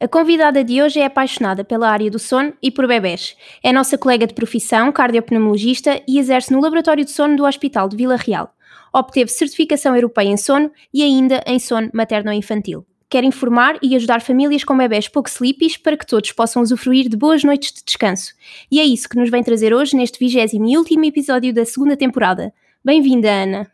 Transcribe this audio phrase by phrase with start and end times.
[0.00, 3.36] A convidada de hoje é apaixonada pela área do sono e por bebés.
[3.64, 7.96] É nossa colega de profissão, cardiopneumologista e exerce no Laboratório de Sono do Hospital de
[7.96, 8.54] Vila Real.
[8.92, 12.86] Obteve certificação europeia em sono e ainda em sono materno-infantil.
[13.10, 17.16] Quer informar e ajudar famílias com bebés pouco sleepies para que todos possam usufruir de
[17.16, 18.34] boas noites de descanso.
[18.70, 21.96] E é isso que nos vem trazer hoje neste vigésimo e último episódio da segunda
[21.96, 22.54] temporada.
[22.84, 23.72] Bem-vinda, Ana.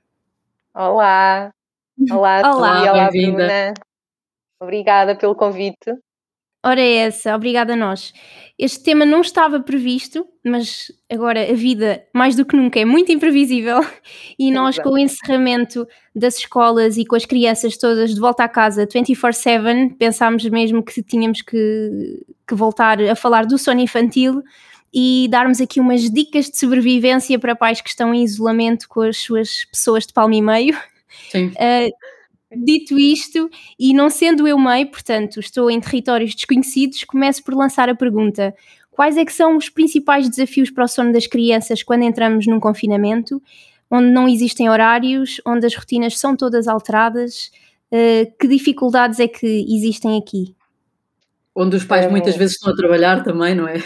[0.74, 1.50] Olá.
[2.10, 3.36] Olá, Olá, Olá, olá bem-vinda.
[3.36, 3.74] Bruna.
[4.58, 5.92] Obrigada pelo convite.
[6.64, 8.14] Ora é essa, obrigada a nós.
[8.58, 13.12] Este tema não estava previsto, mas agora a vida, mais do que nunca, é muito
[13.12, 13.80] imprevisível
[14.38, 18.48] e nós, com o encerramento das escolas e com as crianças todas de volta à
[18.48, 24.42] casa 24-7, pensámos mesmo que tínhamos que, que voltar a falar do sono infantil
[24.92, 29.18] e darmos aqui umas dicas de sobrevivência para pais que estão em isolamento com as
[29.18, 30.78] suas pessoas de palmo e meio.
[31.30, 31.48] Sim.
[31.48, 31.90] Uh,
[32.56, 37.88] dito isto, e não sendo eu mãe, portanto, estou em territórios desconhecidos, começo por lançar
[37.88, 38.54] a pergunta:
[38.90, 42.60] quais é que são os principais desafios para o sono das crianças quando entramos num
[42.60, 43.42] confinamento,
[43.90, 47.50] onde não existem horários, onde as rotinas são todas alteradas?
[47.92, 50.54] Uh, que dificuldades é que existem aqui?
[51.54, 52.08] Onde os pais É.
[52.08, 53.82] muitas vezes estão a trabalhar também, não é?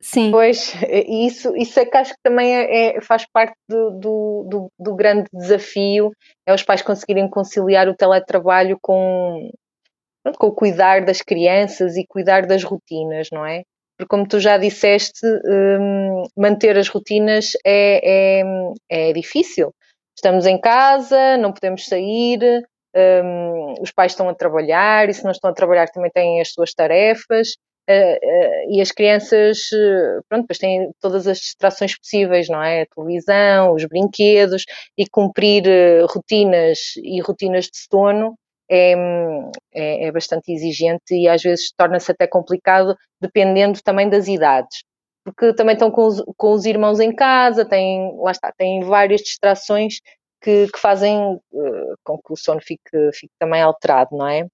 [0.00, 0.74] Sim, Pois,
[1.08, 4.94] isso, isso é que acho que também é, é- faz parte do, do, do, do
[4.94, 6.12] grande desafio,
[6.46, 9.50] é os pais conseguirem conciliar o teletrabalho com,
[10.22, 13.62] pronto, com o cuidar das crianças e cuidar das rotinas, não é?
[13.98, 18.44] Porque como tu já disseste, hum, manter as rotinas é, é,
[19.10, 19.72] é difícil.
[20.16, 22.38] Estamos em casa, não podemos sair,
[22.94, 26.52] hum, os pais estão a trabalhar, e se não estão a trabalhar também têm as
[26.52, 27.56] suas tarefas.
[27.88, 32.82] Uh, uh, e as crianças, uh, pronto, depois têm todas as distrações possíveis, não é?
[32.82, 34.64] A televisão, os brinquedos
[34.96, 35.64] e cumprir
[36.06, 38.36] rotinas e rotinas de sono
[38.70, 38.92] é,
[39.74, 44.82] é, é bastante exigente e às vezes torna-se até complicado dependendo também das idades.
[45.24, 49.22] Porque também estão com os, com os irmãos em casa, têm, lá está, têm várias
[49.22, 50.00] distrações
[50.40, 54.46] que, que fazem uh, com que o sono fique, fique também alterado, não é?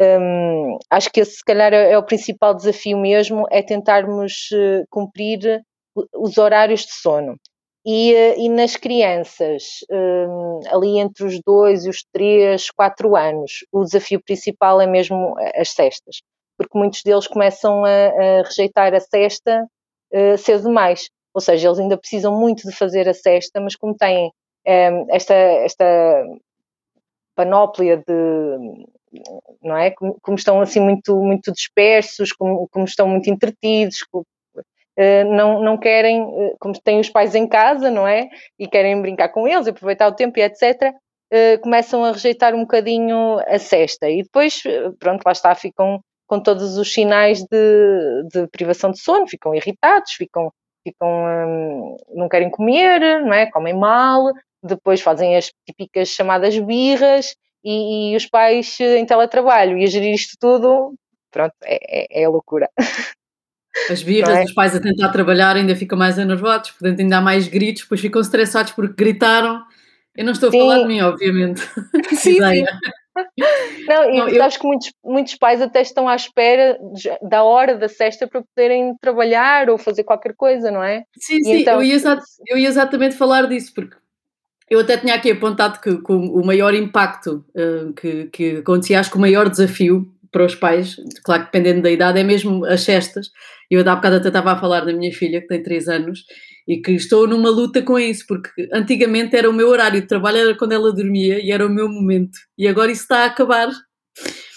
[0.00, 4.84] Um, acho que esse, se calhar, é, é o principal desafio mesmo, é tentarmos uh,
[4.90, 5.62] cumprir
[6.14, 7.36] os horários de sono.
[7.84, 13.64] E, uh, e nas crianças, um, ali entre os dois e os três, quatro anos,
[13.70, 16.20] o desafio principal é mesmo as cestas,
[16.58, 19.66] porque muitos deles começam a, a rejeitar a cesta
[20.38, 24.30] cedo demais, ou seja, eles ainda precisam muito de fazer a cesta, mas como têm
[24.66, 26.24] esta, esta
[27.36, 28.86] panóplia de
[29.62, 29.90] não é?
[29.90, 34.24] Como, estão assim muito muito dispersos como, como estão muito entretidos como,
[34.98, 38.28] uh, não não querem uh, como têm os pais em casa não é?
[38.58, 40.92] E querem brincar com eles aproveitar o tempo e etc
[41.32, 44.08] uh, começam a rejeitar um bocadinho a cesta.
[44.08, 44.62] E depois
[44.98, 50.12] pronto lá está ficam com todos os sinais de, de privação de sono ficam irritados
[50.12, 50.50] ficam
[50.82, 53.50] ficam um, não querem comer não é?
[53.50, 54.32] Comem mal
[54.62, 57.34] depois fazem as típicas chamadas birras
[57.64, 60.94] e, e, os pais em teletrabalho e a gerir isto tudo,
[61.30, 62.68] pronto, é, é, é loucura.
[63.90, 64.44] As birras, é?
[64.44, 68.00] os pais a tentar trabalhar ainda ficam mais enervados, portanto ainda há mais gritos, depois
[68.00, 69.62] ficam estressados porque gritaram.
[70.16, 70.60] Eu não estou a sim.
[70.60, 71.60] falar de mim, obviamente.
[72.16, 72.64] Sim, sim.
[73.86, 74.42] Não, e não, eu...
[74.42, 78.42] acho que muitos, muitos pais até estão à espera de, da hora da sexta para
[78.42, 81.04] poderem trabalhar ou fazer qualquer coisa, não é?
[81.18, 81.74] Sim, e sim, então...
[81.74, 83.96] eu, ia eu ia exatamente falar disso, porque
[84.68, 89.10] eu até tinha aqui apontado que, que o maior impacto uh, que, que acontecia, acho
[89.10, 92.82] que o maior desafio para os pais, claro que dependendo da idade, é mesmo as
[92.82, 93.30] cestas.
[93.70, 96.24] Eu há bocado até estava a falar da minha filha, que tem 3 anos,
[96.68, 100.38] e que estou numa luta com isso, porque antigamente era o meu horário de trabalho,
[100.38, 103.70] era quando ela dormia e era o meu momento, e agora isso está a acabar.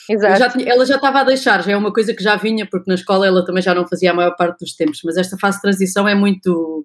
[0.09, 0.39] Exato.
[0.39, 2.89] Já tinha, ela já estava a deixar, já é uma coisa que já vinha, porque
[2.89, 5.57] na escola ela também já não fazia a maior parte dos tempos, mas esta fase
[5.57, 6.83] de transição é muito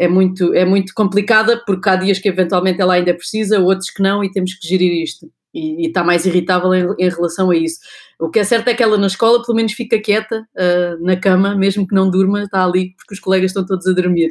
[0.00, 4.02] é muito, é muito complicada porque há dias que eventualmente ela ainda precisa, outros que
[4.02, 5.30] não, e temos que gerir isto.
[5.52, 7.80] E, está mais irritável em, em, relação a isso.
[8.18, 11.16] O que é certo é que ela na escola pelo menos fica quieta uh, na
[11.16, 14.28] cama, mesmo que não durma, está ali porque os colegas estão todos a dormir.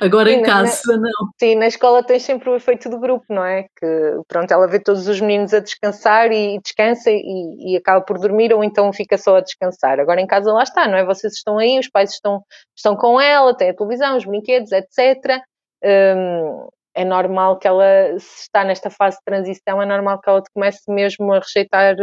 [0.00, 1.30] Agora sim, em casa, na, não.
[1.38, 3.64] Sim, na escola tens sempre o efeito do grupo, não é?
[3.76, 8.18] Que pronto, ela vê todos os meninos a descansar e descansa e, e acaba por
[8.18, 10.00] dormir ou então fica só a descansar.
[10.00, 11.04] Agora em casa lá está, não é?
[11.04, 12.42] Vocês estão aí, os pais estão,
[12.76, 15.40] estão com ela, têm a televisão, os brinquedos, etc.
[15.84, 20.42] Um, é normal que ela, se está nesta fase de transição, é normal que ela
[20.52, 21.94] comece mesmo a rejeitar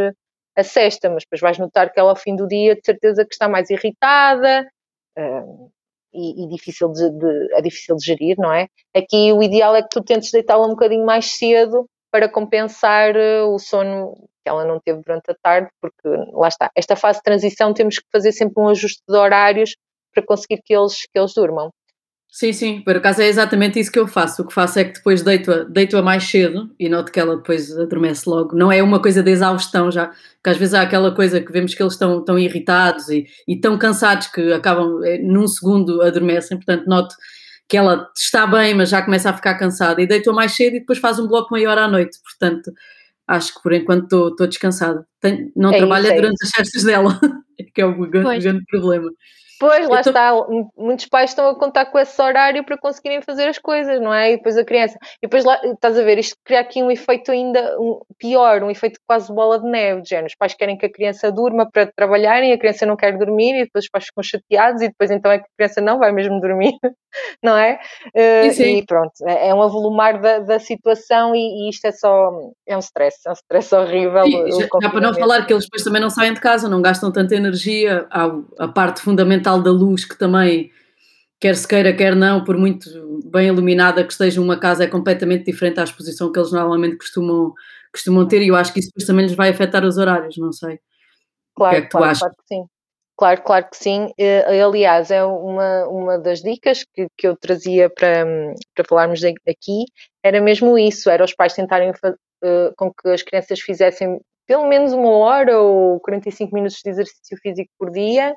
[0.55, 3.33] a cesta, mas depois vais notar que ela ao fim do dia de certeza que
[3.33, 4.65] está mais irritada
[5.17, 5.71] uh,
[6.15, 8.67] e, e, difícil de, de, é difícil de gerir, não é?
[8.95, 13.53] Aqui o ideal é que tu tentes deitá-la um bocadinho mais cedo para compensar uh,
[13.53, 14.13] o sono
[14.43, 17.97] que ela não teve durante a tarde, porque lá está, esta fase de transição temos
[17.97, 19.75] que fazer sempre um ajuste de horários
[20.13, 21.71] para conseguir que eles, que eles durmam.
[22.37, 24.41] Sim, sim, por acaso é exatamente isso que eu faço.
[24.41, 27.37] O que faço é que depois deito-a deito -a mais cedo e noto que ela
[27.37, 28.53] depois adormece logo.
[28.53, 30.11] Não é uma coisa de exaustão já,
[30.43, 33.57] que às vezes há aquela coisa que vemos que eles estão tão irritados e, e
[33.57, 36.57] tão cansados que acabam é, num segundo adormecem.
[36.57, 37.15] Portanto, noto
[37.69, 40.79] que ela está bem, mas já começa a ficar cansada e deito-a mais cedo e
[40.81, 42.17] depois faz um bloco maior à noite.
[42.21, 42.69] Portanto,
[43.25, 45.07] acho que por enquanto estou descansada.
[45.21, 47.17] Tenho, não é trabalho é durante as festas dela,
[47.73, 49.09] que é o grande, grande problema.
[49.59, 50.09] Pois, lá tô...
[50.09, 50.31] está.
[50.77, 54.33] Muitos pais estão a contar com esse horário para conseguirem fazer as coisas, não é?
[54.33, 54.97] E depois a criança.
[55.21, 57.75] E depois lá, estás a ver, isto cria aqui um efeito ainda
[58.19, 60.01] pior, um efeito quase bola de neve.
[60.01, 60.27] De género.
[60.27, 63.63] Os pais querem que a criança durma para trabalharem, a criança não quer dormir, e
[63.63, 66.39] depois os pais ficam chateados, e depois então é que a criança não vai mesmo
[66.41, 66.73] dormir,
[67.41, 67.79] não é?
[68.07, 71.91] Uh, sim, E pronto, é, é um avolumar da, da situação, e, e, isto é
[71.91, 72.31] só.
[72.67, 74.23] É um stress, é um stress horrível.
[74.23, 76.81] Sim, já, já para não falar que eles depois também não saem de casa, não
[76.81, 80.71] gastam tanta energia, há a parte fundamental fundamental da luz que também,
[81.39, 82.89] quer se queira, quer não, por muito
[83.25, 87.53] bem iluminada que esteja uma casa, é completamente diferente à exposição que eles normalmente costumam,
[87.93, 90.79] costumam ter e eu acho que isso também lhes vai afetar os horários, não sei.
[91.55, 92.19] Claro, o que é que claro, tu achas?
[92.19, 92.65] claro que sim.
[93.17, 94.09] Claro, claro que sim.
[94.17, 98.25] Eh, aliás, é uma, uma das dicas que, que eu trazia para,
[98.75, 99.85] para falarmos aqui,
[100.21, 104.91] era mesmo isso, era os pais tentarem uh, com que as crianças fizessem pelo menos
[104.91, 108.35] uma hora ou 45 minutos de exercício físico por dia,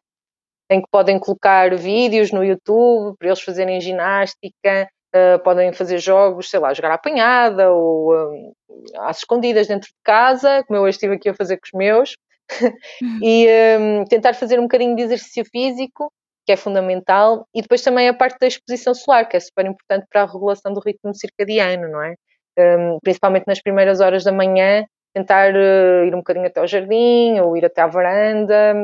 [0.71, 6.51] em que podem colocar vídeos no YouTube para eles fazerem ginástica, uh, podem fazer jogos,
[6.51, 8.53] sei lá, jogar à apanhada ou um,
[8.99, 12.17] às escondidas dentro de casa, como eu hoje estive aqui a fazer com os meus,
[13.23, 13.47] e
[13.79, 16.13] um, tentar fazer um bocadinho de exercício físico,
[16.47, 20.07] que é fundamental, e depois também a parte da exposição solar, que é super importante
[20.11, 22.15] para a regulação do ritmo circadiano, não é?
[22.59, 24.85] Um, principalmente nas primeiras horas da manhã,
[25.15, 28.75] tentar uh, ir um bocadinho até ao jardim ou ir até à varanda,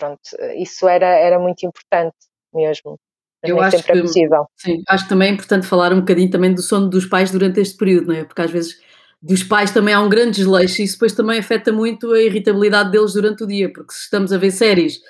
[0.00, 0.20] pronto,
[0.56, 2.16] isso era, era muito importante
[2.54, 2.98] mesmo.
[3.42, 4.46] Eu acho sempre é que, é possível.
[4.56, 7.60] Sim, acho que também é importante falar um bocadinho também do sono dos pais durante
[7.60, 8.24] este período, não é?
[8.24, 8.78] Porque às vezes
[9.22, 12.90] dos pais também há um grande desleixo e isso depois também afeta muito a irritabilidade
[12.90, 15.00] deles durante o dia, porque se estamos a ver séries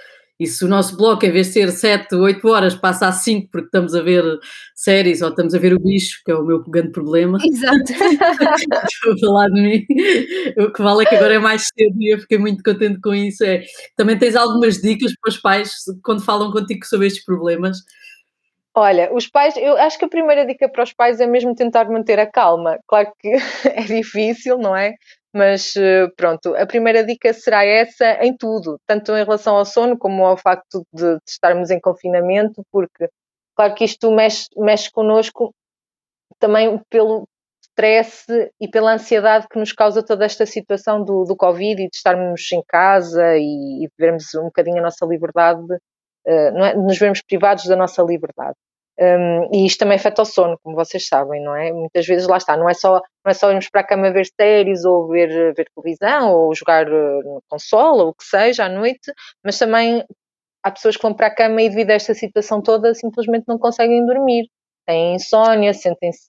[0.41, 3.51] e se o nosso bloco, em vez de ser 7, 8 horas, passa a 5
[3.53, 4.25] porque estamos a ver
[4.75, 7.37] séries ou estamos a ver o bicho, que é o meu grande problema.
[7.45, 7.93] Exato.
[7.93, 9.87] Estou a falar de mim.
[10.57, 13.15] O que vale é que agora é mais cedo e eu fiquei muito contente com
[13.15, 13.45] isso.
[13.45, 13.63] É,
[13.95, 17.77] também tens algumas dicas para os pais quando falam contigo sobre estes problemas?
[18.75, 21.85] Olha, os pais, eu acho que a primeira dica para os pais é mesmo tentar
[21.91, 22.79] manter a calma.
[22.87, 23.29] Claro que
[23.69, 24.95] é difícil, não é?
[25.33, 29.97] Mas eh, pronto, a primeira dica será essa em tudo, tanto em relação ao sono
[29.97, 33.09] como ao facto de, de estarmos em confinamento, porque
[33.55, 35.55] claro que isto mexe, mexe connosco
[36.41, 37.29] também pelo
[37.63, 38.27] stress
[38.61, 42.51] e pela ansiedade que nos causa toda esta situação do, do Covid e de estarmos
[42.53, 46.75] em casa e, e vermos um bocadinho a nossa liberdade, uh, é?
[46.75, 48.57] nos vermos privados da nossa liberdade.
[49.01, 51.73] Um, e isto também afeta o sono, como vocês sabem, não é?
[51.73, 54.27] Muitas vezes lá está, não é só, não é só irmos para a cama ver
[54.27, 59.11] séries ou ver, ver televisão ou jogar no console ou o que seja à noite,
[59.43, 60.05] mas também
[60.63, 63.59] há pessoas que vão para a cama e devido a esta situação toda simplesmente não
[63.59, 64.49] conseguem dormir.
[64.87, 66.29] Têm insónia, sentem-se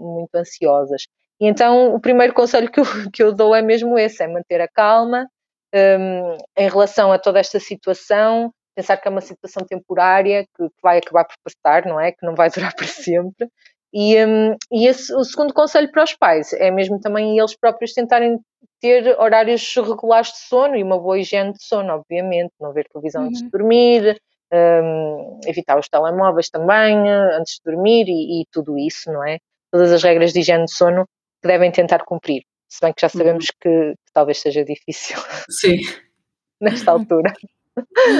[0.00, 1.06] muito ansiosas.
[1.40, 4.60] E então o primeiro conselho que eu, que eu dou é mesmo esse, é manter
[4.60, 5.26] a calma
[5.74, 10.82] um, em relação a toda esta situação, pensar que é uma situação temporária, que, que,
[10.82, 12.12] vai acabar por passar, não é?
[12.12, 13.48] Que não vai durar para sempre.
[13.92, 17.94] E, um, e esse, o segundo conselho para os pais é mesmo também eles próprios
[17.94, 18.38] tentarem
[18.78, 23.22] ter horários regulares de sono e uma boa higiene de sono, obviamente, não ver televisão
[23.22, 23.28] uhum.
[23.28, 24.20] antes de dormir,
[24.52, 29.38] um, evitar os telemóveis também eh, antes de dormir e, e, tudo isso, não é?
[29.72, 31.06] Todas as regras de higiene de sono
[31.42, 33.50] que devem tentar cumprir, se bem que já sabemos uhum.
[33.60, 35.16] que, que talvez seja difícil.
[35.48, 35.78] Sim.
[36.60, 37.32] Nesta altura.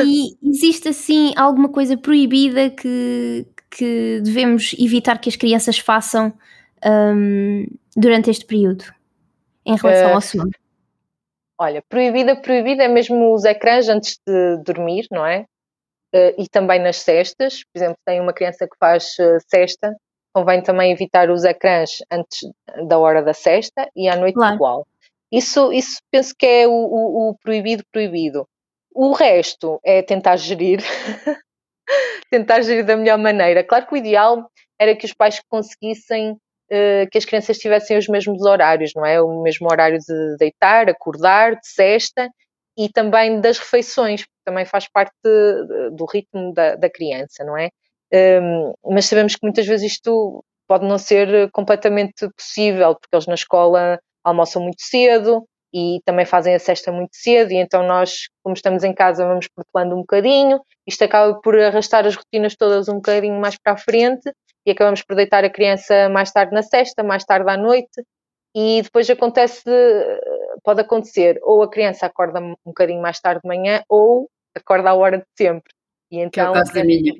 [0.05, 6.33] E existe assim alguma coisa proibida que, que devemos evitar que as crianças façam
[6.85, 8.85] um, durante este período
[9.65, 10.51] em relação uh, ao sono?
[11.59, 15.47] Olha, proibida, proibida é mesmo os ecrãs antes de dormir, não é?
[16.15, 17.65] uh, e também nas cestas.
[17.65, 19.95] Por exemplo, tem uma criança que faz uh, cesta,
[20.35, 22.41] convém também evitar os ecrãs antes
[22.89, 24.55] da hora da cesta e à noite claro.
[24.55, 24.87] igual.
[25.33, 28.47] Isso, isso penso que é o, o, o proibido proibido.
[28.99, 30.81] O resto é tentar gerir,
[32.31, 33.62] tentar gerir da melhor maneira.
[33.62, 34.50] Claro que o ideal
[34.81, 39.21] era que os pais conseguissem uh, que as crianças tivessem os mesmos horários, não é?
[39.21, 42.31] O mesmo horário de deitar, acordar, de cesta
[42.75, 47.55] e também das refeições, porque também faz parte de, do ritmo da, da, criança, não
[47.59, 47.69] é?
[48.41, 53.35] Um, mas sabemos que muitas vezes isto pode não ser completamente possível, porque eles na
[53.35, 58.54] escola almoçam muito cedo e também fazem a cesta muito cedo, e então nós, como
[58.54, 62.95] estamos em casa, vamos protelando um bocadinho, isto acaba por arrastar as rotinas todas um
[62.95, 64.33] bocadinho mais para a frente,
[64.64, 68.02] e acabamos por deitar a criança mais tarde na sexta, mais tarde à noite,
[68.56, 69.68] e depois acontece,
[70.64, 74.95] pode acontecer, ou a criança acorda um bocadinho mais tarde de manhã, ou acorda à
[74.95, 75.75] hora de sempre.
[76.11, 77.12] E então, que é o então caso da minha.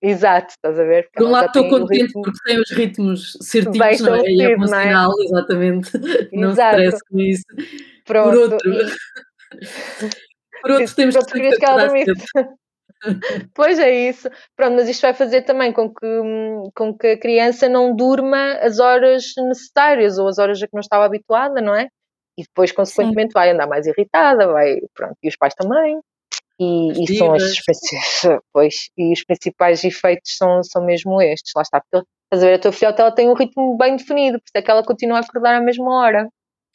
[0.00, 1.08] Exato, estás a ver?
[1.12, 2.22] Por um lado estou contente ritmo...
[2.22, 4.22] porque tem os ritmos certinhos, não é?
[4.30, 5.24] E emocional, não é?
[5.24, 5.90] exatamente.
[6.32, 6.36] Exato.
[6.36, 7.44] Não stress com isso.
[8.08, 8.30] Pronto.
[8.30, 8.58] Por outro,
[10.62, 11.88] por outro temos que, que ela
[13.54, 14.28] pois é isso.
[14.56, 16.22] Pronto, mas isto vai fazer também com que,
[16.74, 20.80] com que a criança não durma as horas necessárias ou as horas a que não
[20.80, 21.88] estava habituada, não é?
[22.36, 23.34] E depois, consequentemente, Sim.
[23.34, 26.00] vai andar mais irritada, vai, pronto, e os pais também.
[26.58, 27.42] E, e são as
[28.52, 32.54] pois, e os principais efeitos são, são mesmo estes, lá está, porque estás a ver,
[32.54, 35.18] a tua filhota ela tem um ritmo bem definido, por isso é que ela continua
[35.18, 36.28] a acordar à mesma hora.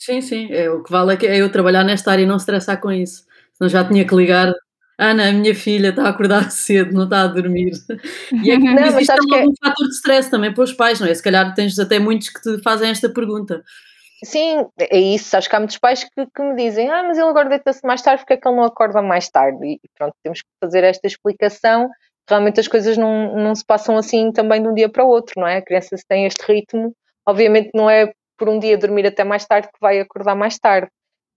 [0.05, 2.35] Sim, sim, é, o que vale é, que é eu trabalhar nesta área e não
[2.35, 4.53] estressar com isso, senão já tinha que ligar
[4.99, 7.71] Ana, a minha filha está a acordar cedo, não está a dormir.
[8.43, 9.45] E é que não, existe mas é...
[9.45, 11.13] um fator de stress também para os pais, não é?
[11.13, 13.63] Se calhar tens até muitos que te fazem esta pergunta.
[14.25, 15.35] Sim, é isso.
[15.35, 18.01] Acho que há muitos pais que, que me dizem: Ah, mas ele agora deita-se mais
[18.01, 19.65] tarde, porque é que ele não acorda mais tarde?
[19.65, 21.89] E pronto, temos que fazer esta explicação.
[22.29, 25.33] Realmente as coisas não, não se passam assim também de um dia para o outro,
[25.37, 25.57] não é?
[25.57, 26.95] A criança se tem este ritmo,
[27.25, 30.89] obviamente não é por um dia dormir até mais tarde que vai acordar mais tarde.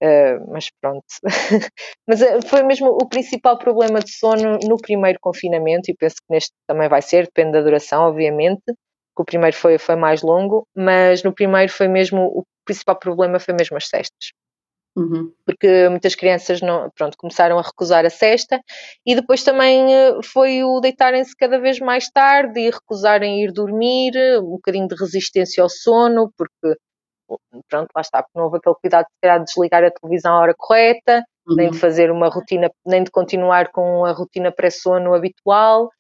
[0.02, 1.04] Uh, mas pronto.
[2.06, 6.32] mas uh, foi mesmo o principal problema de sono no primeiro confinamento, e penso que
[6.32, 10.66] neste também vai ser, depende da duração, obviamente, que o primeiro foi, foi mais longo,
[10.76, 14.32] mas no primeiro foi mesmo, o principal problema foi mesmo as cestas.
[14.96, 15.30] Uhum.
[15.44, 18.58] Porque muitas crianças não, pronto, começaram a recusar a cesta
[19.04, 24.12] e depois também uh, foi o deitarem-se cada vez mais tarde e recusarem ir dormir,
[24.40, 26.78] um bocadinho de resistência ao sono, porque
[27.68, 31.22] pronto, lá está, porque não houve aquele cuidado de desligar a televisão à hora correta,
[31.46, 31.56] uhum.
[31.56, 35.90] nem de fazer uma rotina, nem de continuar com a rotina pré-sono habitual.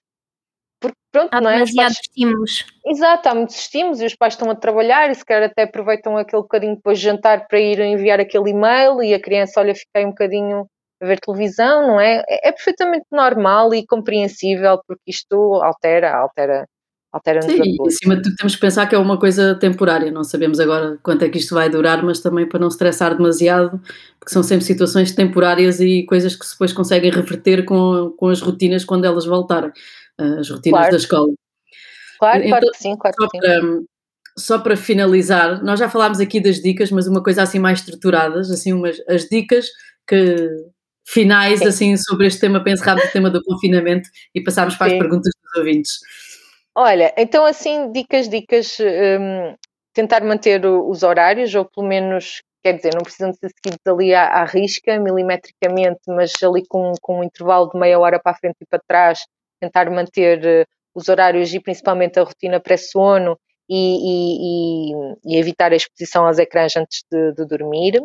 [0.80, 1.54] Porque pronto, há não é?
[1.54, 2.06] demasiados pais...
[2.06, 2.66] estímulos.
[2.84, 6.16] Exato, há muitos estímulos e os pais estão a trabalhar e se calhar até aproveitam
[6.16, 10.04] aquele bocadinho depois de jantar para ir enviar aquele e-mail e a criança, olha, fiquei
[10.04, 10.66] um bocadinho
[11.00, 12.22] a ver televisão, não é?
[12.28, 16.66] É, é perfeitamente normal e compreensível porque isto altera, altera
[17.16, 20.24] altera-nos Sim, e acima de tudo temos que pensar que é uma coisa temporária, não
[20.24, 23.80] sabemos agora quanto é que isto vai durar, mas também para não estressar demasiado,
[24.18, 28.84] porque são sempre situações temporárias e coisas que depois conseguem reverter com, com as rotinas
[28.84, 29.72] quando elas voltarem,
[30.18, 30.90] as rotinas claro.
[30.90, 31.34] da escola.
[32.18, 33.38] Claro, então, claro que sim, claro que sim.
[33.38, 33.60] Para,
[34.38, 38.50] só para finalizar, nós já falámos aqui das dicas, mas uma coisa assim mais estruturadas,
[38.50, 39.66] assim umas as dicas
[40.06, 40.48] que
[41.06, 41.66] finais sim.
[41.66, 44.96] assim sobre este tema para encerrar o tema do confinamento e passarmos para sim.
[44.96, 45.98] as perguntas dos ouvintes.
[46.78, 49.54] Olha, então assim, dicas, dicas, um,
[49.94, 54.14] tentar manter os horários, ou pelo menos, quer dizer, não precisam de ser seguidos ali
[54.14, 58.34] à, à risca, milimetricamente, mas ali com, com um intervalo de meia hora para a
[58.34, 59.20] frente e para trás,
[59.58, 64.92] tentar manter uh, os horários e principalmente a rotina pré-sono e, e,
[65.24, 68.02] e, evitar a exposição aos ecrãs antes de, de dormir.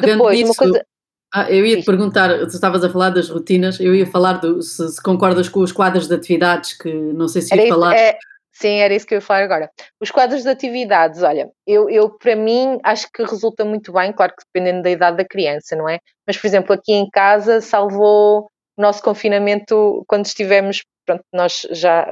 [0.00, 0.86] Depois, uma coisa.
[1.34, 4.60] Ah, eu ia te perguntar, tu estavas a falar das rotinas, eu ia falar do,
[4.60, 7.96] se, se, concordas com os quadros de atividades, que não sei se ia falar.
[7.96, 8.18] É,
[8.52, 9.70] sim, era isso que eu ia falar agora.
[9.98, 14.34] Os quadros de atividades, olha, eu, eu para mim acho que resulta muito bem, claro
[14.36, 16.00] que dependendo da idade da criança, não é?
[16.26, 18.46] Mas, por exemplo, aqui em casa salvou
[18.76, 22.06] o nosso confinamento quando estivemos, pronto, nós já,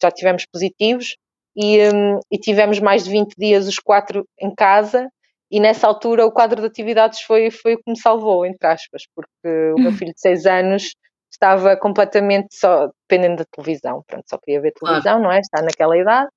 [0.00, 1.16] já tivemos positivos
[1.56, 5.08] e, um, e tivemos mais de 20 dias os quatro em casa
[5.50, 9.02] e nessa altura o quadro de atividades foi, foi o que me salvou, entre aspas,
[9.14, 10.94] porque o meu filho de 6 anos
[11.30, 15.22] estava completamente só dependendo da televisão, pronto, só queria ver televisão, claro.
[15.22, 15.40] não é?
[15.40, 16.28] Está naquela idade.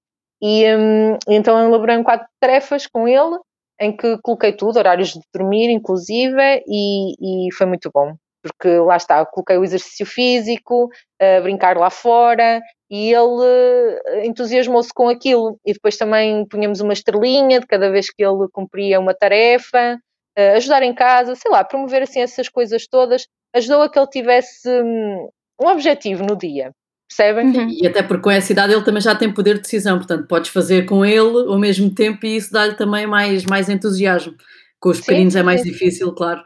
[0.41, 3.37] E um, então eu elaborei um quadro de tarefas com ele,
[3.79, 8.97] em que coloquei tudo, horários de dormir, inclusive, e, e foi muito bom porque lá
[8.97, 10.89] está, coloquei o exercício físico,
[11.41, 12.61] brincar lá fora
[12.93, 15.59] e ele eh, entusiasmou-se com aquilo.
[15.65, 19.97] E depois também punhamos uma estrelinha de cada vez que ele cumpria uma tarefa,
[20.55, 23.25] ajudar em casa, sei lá, promover assim essas coisas todas.
[23.55, 25.27] Ajudou a que ele tivesse hum,
[25.59, 26.71] um objetivo no dia.
[27.07, 27.47] Percebem?
[27.47, 27.67] Uhum.
[27.81, 30.51] E até porque com essa idade ele também já tem poder de decisão, portanto podes
[30.51, 34.35] fazer com ele ao mesmo tempo e isso dá-lhe também mais, mais entusiasmo.
[34.79, 35.71] Com os pequeninos é mais sim.
[35.71, 36.43] difícil, claro.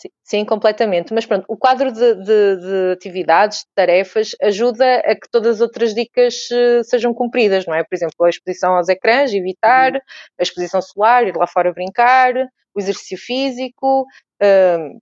[0.00, 1.12] Sim, sim, completamente.
[1.12, 5.60] Mas pronto, o quadro de, de, de, atividades, de tarefas, ajuda a que todas as
[5.60, 7.84] outras dicas uh, sejam cumpridas, não é?
[7.84, 10.00] Por exemplo, a exposição aos ecrãs, evitar, uhum.
[10.38, 12.32] a exposição solar, ir lá fora brincar,
[12.74, 14.06] o exercício físico,
[14.42, 15.00] uh,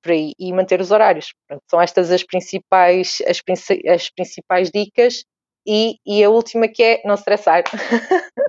[0.00, 1.34] por aí, e manter os horários.
[1.48, 3.42] Pronto, são estas as principais, as,
[3.88, 5.24] as principais dicas.
[5.66, 7.62] E, e a última que é não estressar.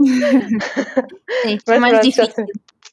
[1.42, 2.46] Sim, Mas, mais pronto, difícil.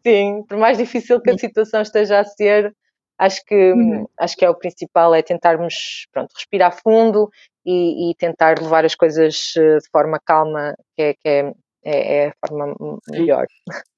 [0.05, 2.73] Sim, por mais difícil que a situação esteja a ser,
[3.19, 4.07] acho que, uhum.
[4.19, 7.31] acho que é o principal, é tentarmos pronto, respirar fundo
[7.65, 11.53] e, e, tentar levar as coisas eh, de forma calma, que é, que é,
[11.85, 12.75] é, é a forma
[13.11, 13.47] melhor.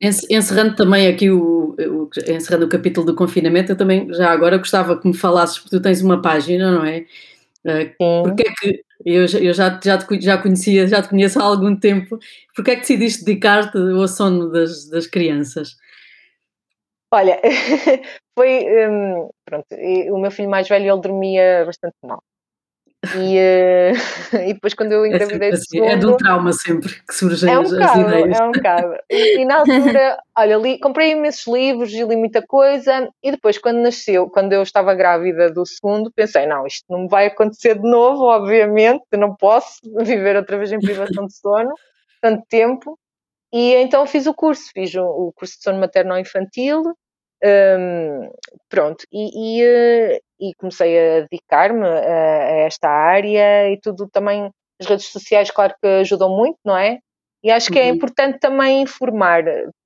[0.00, 4.98] Encerrando também aqui o, o, encerrando o capítulo do confinamento, eu também já agora gostava
[4.98, 7.04] que me falasses, porque tu tens uma página, não é?
[7.64, 8.22] Eh, Sim.
[8.24, 11.76] Porque é que eu, eu já, já, te, já conhecia, já te conheço há algum
[11.76, 12.18] tempo,
[12.54, 15.76] porque é que decidiste dedicar-te ao sono das, das crianças?
[17.10, 17.40] Olha,
[18.38, 18.88] foi.
[18.88, 19.66] Um, pronto,
[20.12, 22.22] o meu filho mais velho ele dormia bastante mal.
[23.16, 23.94] E, uh,
[24.48, 27.52] e depois quando eu é engravidei é, assim, segundo, é do trauma sempre que surgem
[27.52, 28.40] é um as, bocado, ideias.
[28.40, 28.94] É um bocado.
[29.08, 33.56] E, e na altura, olha, li, comprei imensos livros e li muita coisa e depois
[33.58, 37.88] quando nasceu, quando eu estava grávida do segundo, pensei, não, isto não vai acontecer de
[37.88, 41.72] novo, obviamente, não posso viver outra vez em privação de sono
[42.20, 42.98] tanto tempo.
[43.52, 46.82] E então fiz o curso, fiz o, o curso de sono materno-infantil,
[47.44, 48.30] um,
[48.68, 54.50] pronto, e, e, eh, e, comecei a dedicar-me a, a, esta área e tudo também,
[54.80, 56.98] as redes sociais, claro que ajudam muito, não é?
[57.42, 57.94] E acho que é uhum.
[57.94, 59.44] importante também informar,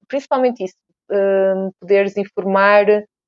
[0.09, 0.75] principalmente isso,
[1.11, 2.87] um, poderes informar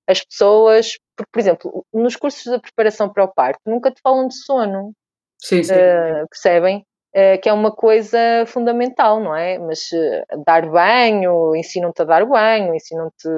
[0.08, 4.28] as pessoas, porque, por exemplo, nos cursos de preparação para o parto nunca te falam
[4.28, 4.92] de sono.
[5.38, 5.74] Sim, sim.
[5.74, 6.84] Uh, percebem?
[7.14, 9.58] Uh, que é uma coisa fundamental, não é?
[9.58, 13.28] Mas uh, dar banho, ensinam-te a dar banho, ensinam-te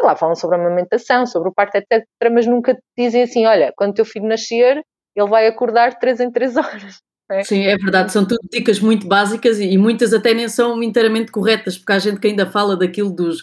[0.00, 2.04] lá falam sobre a amamentação, sobre o parto, etc.
[2.32, 4.82] Mas nunca te dizem assim: olha, quando o teu filho nascer,
[5.14, 7.00] ele vai acordar de 3 em 3 horas.
[7.28, 7.42] É?
[7.42, 11.76] Sim, é verdade, são tudo dicas muito básicas e, muitas até nem são inteiramente corretas,
[11.76, 13.42] porque há gente que ainda fala daquilo dos,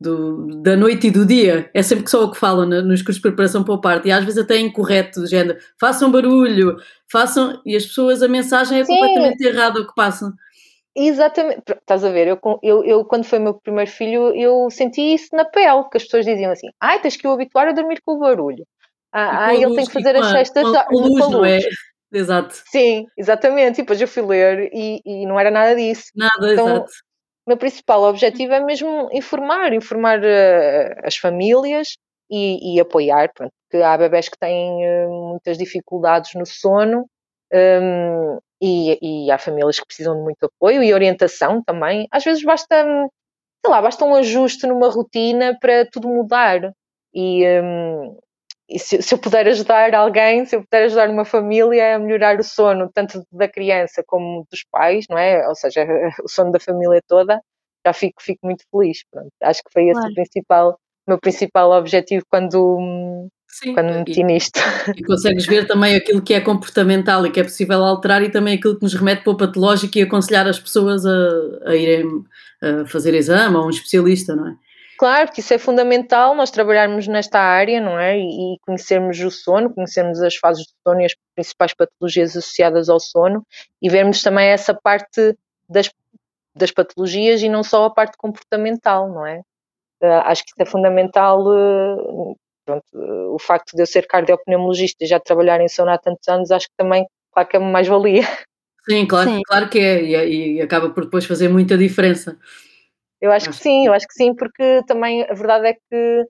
[0.00, 3.16] do, da noite e do dia, é sempre que só o que falam nos cursos
[3.16, 6.76] de preparação para o parto, e às vezes até é incorreto, do género, façam barulho,
[7.08, 8.96] façam, e as pessoas, a mensagem é Sim.
[8.96, 10.32] completamente errada o que passam.
[10.94, 15.00] Exatamente, estás a ver, eu, eu, eu, quando foi o meu primeiro filho, eu senti
[15.14, 18.00] isso na pele, que as pessoas diziam assim, ai, tens que o habituar a dormir
[18.04, 18.66] com o barulho.
[19.12, 21.60] Ah, ah ele tem que fazer as cestas com, com luz, não é?
[22.12, 22.60] Exato.
[22.66, 26.10] Sim, exatamente, e depois eu fui ler e, e não era nada disso.
[26.14, 26.90] Nada, então, exato.
[27.46, 31.96] O meu principal objetivo é mesmo informar, informar uh, as famílias
[32.28, 37.06] e, e apoiar, pronto, porque há bebés que têm uh, muitas dificuldades no sono,
[37.52, 42.06] um, e, e há famílias que precisam de muito apoio e orientação também.
[42.10, 42.76] Às vezes basta,
[43.64, 46.72] sei lá, basta um ajuste numa rotina para tudo mudar.
[47.14, 48.18] E, um,
[48.68, 52.38] e se, se, eu puder ajudar alguém, se eu puder ajudar uma família a melhorar
[52.38, 55.46] o sono, tanto da criança como dos pais, não é?
[55.48, 55.84] Ou seja,
[56.24, 57.40] o sono da família toda,
[57.84, 59.04] já fico, fico muito feliz.
[59.10, 59.30] Pronto.
[59.42, 60.12] Acho que foi esse claro.
[60.12, 64.60] o principal, meu principal objetivo quando, hum, Sim, quando me meti nisto.
[64.96, 68.56] E consegues ver também aquilo que é comportamental e que é possível alterar e também
[68.56, 71.18] aquilo que nos remete para o patológico e aconselhar as pessoas a,
[71.66, 72.24] a irem
[72.62, 74.54] a fazer exame a um especialista, não é?
[74.98, 78.18] Claro, porque isso é fundamental, nós trabalharmos nesta área, não é?
[78.18, 83.00] E, conhecermos o sono, conhecermos as fases do sono e as principais patologias associadas ao
[83.00, 83.44] sono
[83.80, 85.34] e vermos também essa parte
[85.66, 85.90] das,
[86.54, 89.40] das patologias e não só a parte comportamental, não é?
[90.02, 92.36] Uh, acho que isso é fundamental uh,
[92.70, 96.50] pronto, o facto de eu ser cardiopneumologista e já trabalhar em sauna há tantos anos,
[96.50, 98.22] acho que também, claro que é mais valia.
[98.88, 99.40] Sim, claro, sim.
[99.44, 102.38] claro que é, e, e, acaba por depois fazer muita diferença.
[103.20, 106.26] Eu acho, acho que sim, eu acho que sim, porque também a verdade é que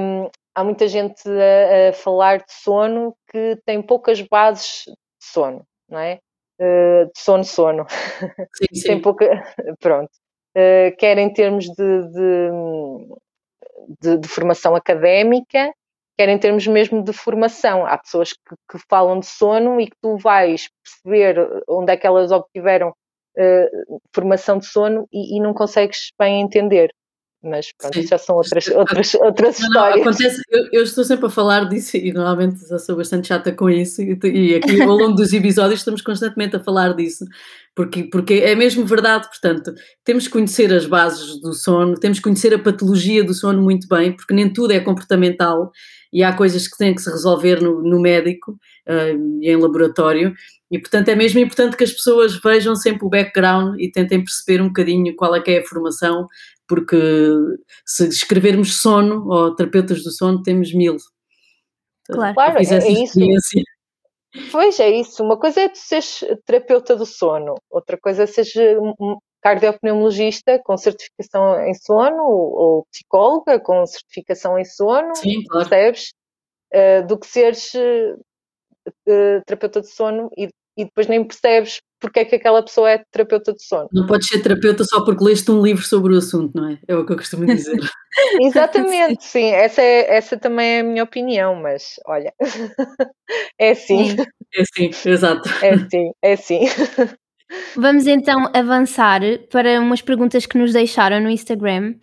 [0.00, 5.66] um, há muita gente a, a, falar de sono que tem poucas bases de sono,
[5.88, 6.18] não é?
[6.58, 7.86] Uh, de sono, sono.
[8.54, 8.86] Sim, sim.
[8.86, 9.26] tem pouca.
[9.80, 10.10] Pronto.
[10.56, 12.50] Uh, quer em termos de, de
[14.00, 15.72] de, de, formação académica,
[16.16, 17.86] quer em termos mesmo de formação.
[17.86, 22.06] Há pessoas que, que, falam de sono e que tu vais perceber onde é que
[22.06, 26.90] elas obtiveram uh, formação de sono e, e, não consegues bem entender.
[27.42, 29.96] Mas pronto, já são outras, outras, outras não, histórias.
[29.96, 33.52] Não, acontece, eu, eu, estou sempre a falar disso e normalmente já sou bastante chata
[33.52, 37.24] com isso e, e aqui ao longo dos episódios estamos constantemente a falar disso,
[37.74, 39.72] porque, porque é mesmo verdade, portanto,
[40.04, 43.86] temos que conhecer as bases do sono, temos que conhecer a patologia do sono muito
[43.86, 45.70] bem, porque nem tudo é comportamental
[46.12, 48.52] e há coisas que têm que se resolver no, no médico
[48.88, 50.34] uh, e em laboratório,
[50.70, 54.60] e portanto é mesmo importante que as pessoas vejam sempre o background e tentem perceber
[54.60, 56.26] um bocadinho qual é que é a formação,
[56.66, 56.96] porque
[57.84, 60.96] se escrevermos sono ou terapeutas do sono temos mil.
[62.06, 63.18] Claro, claro é, é isso.
[64.52, 65.24] Pois é isso.
[65.24, 68.52] Uma coisa é tu seres terapeuta do sono, outra coisa é seres
[69.40, 75.68] cardiopneumologista com certificação em sono ou, psicóloga com certificação em sono, Sim, claro.
[75.68, 76.12] percebes?
[76.74, 77.72] Uh, do que seres
[78.86, 83.02] uh, terapeuta de sono e, e depois nem percebes porque é que aquela pessoa é
[83.10, 83.88] terapeuta de sono.
[83.92, 86.78] Não podes ser terapeuta só porque leste um livro sobre o assunto, não é?
[86.86, 87.76] É o que eu costumo dizer.
[88.40, 89.40] Exatamente, sim.
[89.40, 89.50] sim.
[89.50, 92.32] Essa, é, essa também é a minha opinião, mas olha,
[93.58, 94.16] é assim.
[94.54, 95.48] É sim, exato.
[95.62, 96.60] É assim, é assim.
[97.76, 99.20] Vamos então avançar
[99.50, 101.94] para umas perguntas que nos deixaram no Instagram.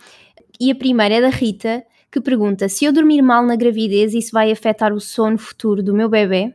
[0.60, 4.32] E a primeira é da Rita, que pergunta: se eu dormir mal na gravidez, isso
[4.32, 6.54] vai afetar o sono futuro do meu bebê?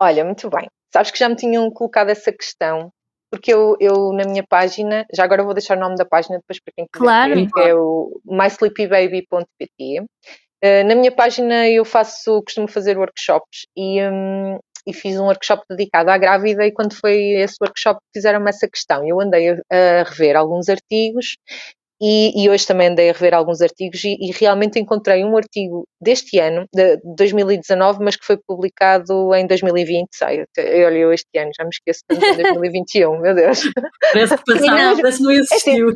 [0.00, 0.68] Olha, muito bem.
[0.92, 2.90] Sabes que já me tinham colocado essa questão,
[3.30, 6.60] porque eu, eu na minha página, já agora vou deixar o nome da página depois
[6.60, 7.34] para quem quiser claro.
[7.34, 10.00] ver, que é o mysleepybaby.pt.
[10.64, 15.62] Uh, na minha página eu faço, costumo fazer workshops e, um, e fiz um workshop
[15.68, 19.06] dedicado à grávida e quando foi esse workshop fizeram-me essa questão.
[19.06, 21.36] Eu andei a, a rever alguns artigos
[22.00, 25.86] e, e, hoje também andei a rever alguns artigos e, e, realmente encontrei um artigo
[26.00, 30.08] deste ano, de 2019, mas que foi publicado em 2020.
[30.12, 33.62] Sai, olha, eu este ano já me esqueço de 2021, meu Deus.
[34.12, 35.94] Parece que parece que não existiu.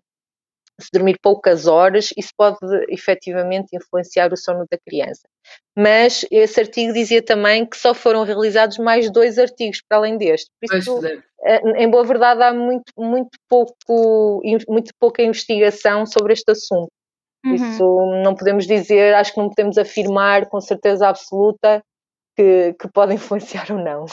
[0.81, 2.59] se dormir poucas horas, isso pode
[2.89, 5.29] efetivamente influenciar o sono da criança.
[5.77, 10.51] Mas esse artigo dizia também que só foram realizados mais dois artigos para além deste.
[10.61, 11.01] Por isso,
[11.45, 16.91] eh, em boa verdade, há muito, muito, pouco, muito pouca investigação sobre este assunto.
[17.45, 17.55] Uhum.
[17.55, 21.83] Isso não podemos dizer, acho que não podemos afirmar com certeza absoluta
[22.37, 24.07] que, que pode influenciar ou não.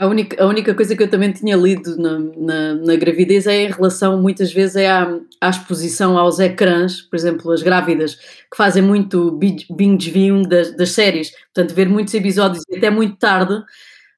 [0.00, 3.64] A única, a única coisa que eu também tinha lido na, na, na gravidez é
[3.64, 8.56] em relação, muitas vezes, é à, à, exposição aos ecrãs, por exemplo, as grávidas, que
[8.56, 9.38] fazem muito
[9.70, 13.62] binge viewing das, das séries, portanto, ver muitos episódios até muito tarde,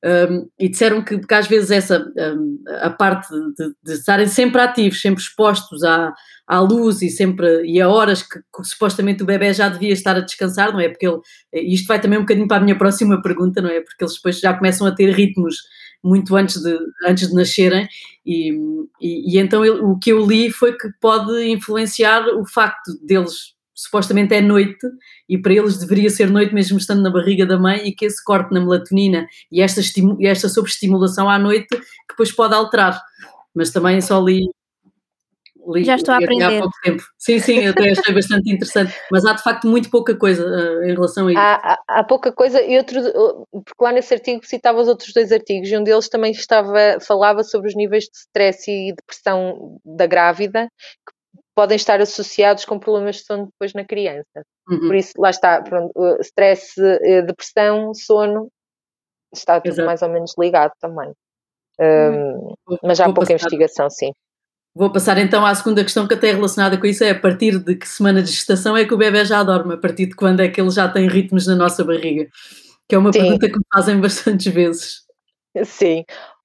[0.04, 4.60] um, e disseram que, que às vezes essa um, a parte de, de, estarem sempre
[4.60, 6.12] ativos, sempre expostos à,
[6.46, 10.16] à luz e sempre e a horas que, que, supostamente o bebê já devia estar
[10.16, 10.88] a descansar, não é?
[10.88, 11.20] Porque ele,
[11.52, 13.80] isto vai também um bocadinho para a minha próxima pergunta, não é?
[13.80, 15.56] Porque eles depois já começam a ter ritmos
[16.02, 17.86] muito antes de, antes de nascerem
[18.26, 18.50] e,
[19.00, 23.51] e, e então ele, o que eu li foi que pode influenciar o facto deles
[23.74, 24.86] supostamente é noite
[25.28, 28.22] e para eles deveria ser noite mesmo estando na barriga da mãe e que esse
[28.22, 29.80] corte na melatonina e esta,
[30.18, 33.00] e esta sobreestimulação à noite que depois pode alterar.
[33.54, 34.46] Mas também só li,
[35.68, 36.44] li Já estou a aprender.
[36.44, 37.02] Há pouco tempo.
[37.18, 38.94] Sim, sim, eu até achei bastante interessante.
[39.10, 41.40] Mas há de facto muito pouca coisa uh, em relação a isso.
[41.40, 43.00] Há, há, há, pouca coisa e outro,
[43.50, 47.44] porque lá nesse artigo citava os outros dois artigos e um deles também estava, falava
[47.44, 50.68] sobre os níveis de stress e depressão da grávida
[51.06, 51.21] que
[51.54, 54.44] podem estar associados com problemas de sono depois na criança.
[54.68, 54.80] Uhum.
[54.80, 58.48] Por isso, lá está, pronto, stress, eh, depressão, sono,
[59.32, 59.86] está tudo Exato.
[59.86, 61.12] mais ou menos ligado também.
[61.80, 62.54] Uhum.
[62.70, 64.12] Um, mas já há pouca passar, investigação, sim.
[64.74, 67.58] Vou passar então à segunda questão que até é relacionada com isso, é a partir
[67.58, 70.40] de que semana de gestação é que o bebê já dorme, a partir de quando
[70.40, 72.28] é que ele já tem ritmos na nossa barriga?
[72.88, 73.20] Que é uma sim.
[73.20, 75.02] pergunta que me fazem bastantes vezes.
[75.64, 76.04] Sim,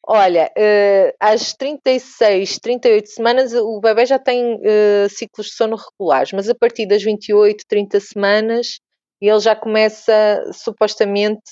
[0.09, 6.31] Olha, uh, às 36, 38 semanas o bebê já tem uh, ciclos de sono regulares,
[6.31, 8.79] mas a partir das 28, 30 semanas
[9.19, 11.51] ele já começa, supostamente,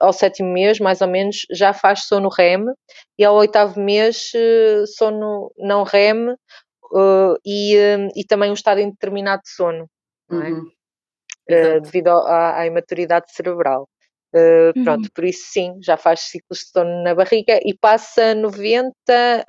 [0.00, 2.66] ao sétimo mês, mais ou menos, já faz sono REM,
[3.18, 6.30] e ao oitavo mês, eh, sono não REM,
[6.92, 9.86] uh, e, uh, e também um estado indeterminado de sono,
[10.28, 10.50] não é?
[10.50, 10.70] Uhum.
[11.50, 13.88] Uh, devido à, à imaturidade cerebral.
[14.32, 15.10] Uh, pronto, uhum.
[15.12, 18.92] por isso sim, já faz ciclos de sono na barriga e passa 90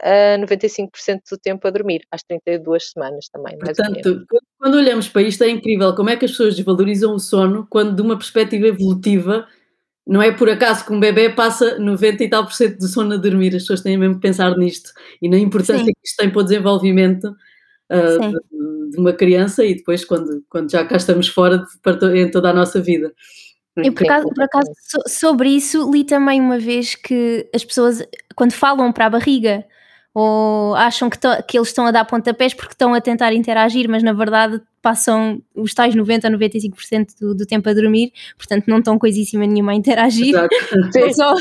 [0.01, 3.59] a 95% do tempo a dormir, às 32 semanas também.
[3.59, 4.25] Portanto,
[4.57, 7.95] quando olhamos para isto é incrível como é que as pessoas desvalorizam o sono quando
[7.95, 9.47] de uma perspectiva evolutiva
[10.05, 13.13] não é por acaso que um bebê passa 90 e tal por cento do sono
[13.13, 14.91] a dormir, as pessoas têm mesmo que pensar nisto
[15.21, 15.93] e na importância Sim.
[15.93, 20.71] que isto tem para o desenvolvimento uh, de, de, uma criança e depois quando, quando
[20.71, 23.13] já cá estamos fora de, em toda a nossa vida.
[23.77, 24.71] Eu, por acaso, por acaso,
[25.07, 28.05] sobre isso, li também uma vez que as pessoas,
[28.35, 29.65] quando falam para a barriga,
[30.13, 34.03] ou acham que, que eles estão a dar pontapés porque estão a tentar interagir, mas
[34.03, 38.79] na verdade passam os tais 90 a 95% do, do tempo a dormir, portanto não
[38.79, 40.35] estão coisíssima nenhuma a interagir,
[40.93, 41.35] estão só,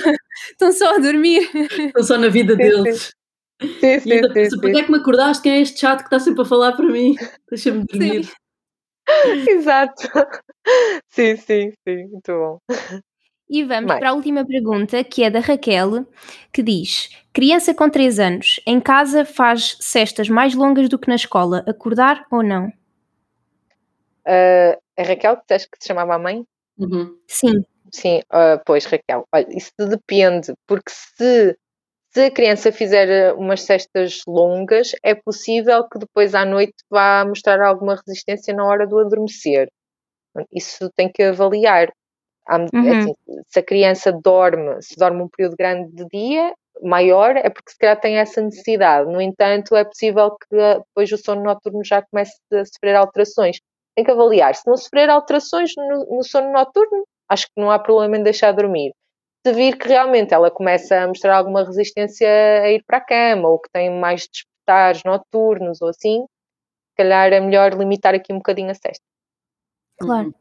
[0.52, 1.48] estão só a dormir.
[1.54, 3.12] Estão só na vida deles.
[3.60, 5.42] Sim, sim, e ainda sim, é que me acordaste?
[5.42, 7.14] Quem é este chato que está sempre a falar para mim?
[7.50, 8.24] Deixa-me dormir.
[8.24, 8.32] Sim.
[9.48, 10.08] Exato.
[11.08, 12.58] Sim, sim, sim, muito bom.
[13.48, 13.98] E vamos Mais.
[13.98, 16.06] para a última pergunta, que é da Raquel,
[16.52, 21.16] que diz: Criança com 3 anos, em casa faz cestas mais longas do que na
[21.16, 22.68] escola, acordar ou não?
[24.26, 26.44] Uh, a Raquel, que que se chamava a mãe?
[26.78, 27.18] Uhum.
[27.26, 27.64] Sim.
[27.92, 31.56] Sim, uh, pois, Raquel, olha, isso depende, porque se
[32.12, 37.24] se a criança fizer eh, umas cestas longas, é possível que depois à noite vá
[37.24, 39.68] mostrar alguma resistência na hora do adormecer.
[40.52, 41.88] Isso tem que avaliar.
[42.48, 43.00] É uhum.
[43.00, 43.14] Assim,
[43.46, 47.78] se a criança dorme, se dorme um período grande de dia, maior, é porque se
[47.78, 49.10] calhar tem essa necessidade.
[49.10, 53.58] No entanto, é possível que eh, depois o sono noturno já comece a sofrer alterações.
[53.94, 54.54] Tem que avaliar.
[54.56, 58.52] Se não sofrer alterações no, no sono noturno, acho que não há problema em deixar
[58.52, 58.92] dormir
[59.46, 63.48] se vir que realmente ela começa a mostrar alguma resistência a ir para a cama
[63.48, 68.36] ou que tem mais despertares noturnos ou assim, se calhar é melhor limitar aqui um
[68.36, 69.04] bocadinho a cesta.
[69.98, 70.26] Claro.
[70.26, 70.34] Uhum.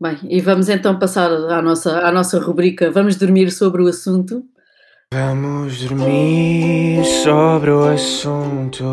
[0.00, 4.42] Bem, e vamos então passar à nossa, à nossa rubrica Vamos dormir sobre o assunto.
[5.12, 8.84] Vamos dormir sobre o assunto.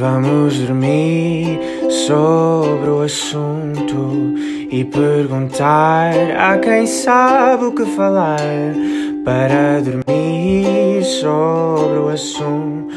[0.00, 1.60] Vamos dormir
[2.06, 4.34] sobre o assunto
[4.72, 8.40] e perguntar a quem sabe o que falar
[9.26, 12.90] para dormir sobre o assunto.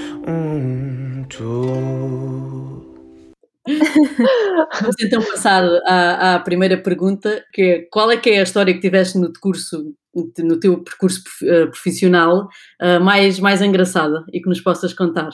[4.82, 8.74] Vamos então passar à, à, primeira pergunta, que é qual é que é a história
[8.74, 9.94] que tiveste no curso,
[10.40, 12.48] no teu percurso eh, profissional
[12.82, 15.32] uh, mais, mais engraçada e que nos possas contar?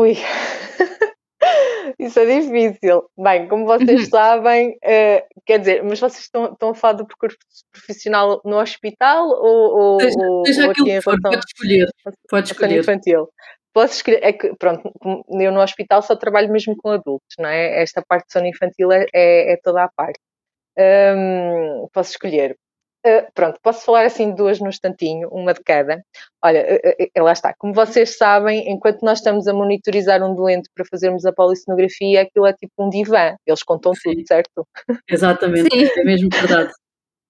[0.00, 0.14] Ui,
[1.98, 3.02] isso é difícil.
[3.18, 7.36] Bem, como vocês sabem, uh, quer dizer, mas vocês estão, estão a falar do percurso
[7.70, 11.88] profissional no hospital ou, ou, seja, seja ou aquilo que for, pode escolher.
[12.30, 12.80] Pode escolher.
[12.80, 13.28] infantil.
[13.74, 14.90] Posso escolher, é que, pronto,
[15.38, 17.82] eu no hospital só trabalho mesmo com adultos, não é?
[17.82, 20.18] Esta parte de sono infantil é, é, é toda a parte.
[20.78, 22.56] Um, posso escolher.
[23.06, 26.04] Uh, pronto, posso falar assim de duas no instantinho, uma de cada.
[26.44, 27.54] Olha, uh, uh, lá está.
[27.58, 32.46] Como vocês sabem, enquanto nós estamos a monitorizar um doente para fazermos a polissonografia, aquilo
[32.46, 33.36] é tipo um divã.
[33.46, 34.14] Eles contam Sim.
[34.14, 34.66] tudo, certo?
[35.08, 36.00] Exatamente, Sim.
[36.00, 36.72] é mesmo verdade.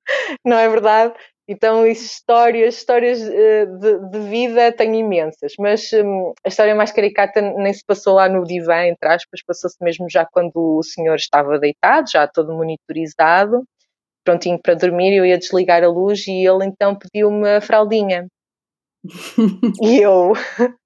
[0.44, 1.14] Não é verdade?
[1.46, 7.72] Então, histórias, histórias de, de, vida tenho imensas, mas um, a história mais caricata nem
[7.72, 12.08] se passou lá no divã, entre aspas, passou-se mesmo já quando o senhor estava deitado,
[12.08, 13.64] já todo monitorizado,
[14.24, 18.26] prontinho para dormir, eu ia desligar a luz e ele então pediu-me a fraldinha.
[19.82, 20.32] e eu,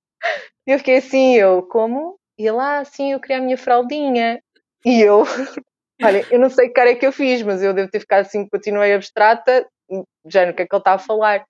[0.66, 2.16] eu fiquei assim, eu, como?
[2.38, 4.40] E ele, ah, sim, eu queria a minha fraldinha.
[4.85, 5.23] E eu,
[6.03, 8.20] olha, eu não sei que cara é que eu fiz, mas eu devo ter ficado
[8.20, 9.66] assim, continuei abstrata,
[10.27, 11.44] já no que é que ele está a falar.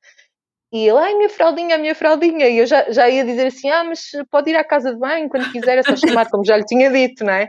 [0.73, 2.49] E ele, ai, minha fraldinha, minha fraldinha.
[2.49, 5.29] E eu já, já ia dizer assim, ah, mas pode ir à casa de banho
[5.29, 7.49] quando quiser, é só chamar, como já lhe tinha dito, não é?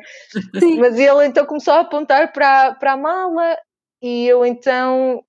[0.59, 0.77] Sim.
[0.79, 3.57] Mas ele então começou a apontar para, para a mala
[4.05, 5.23] e eu então